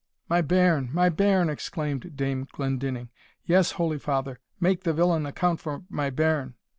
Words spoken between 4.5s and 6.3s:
make the villain account for my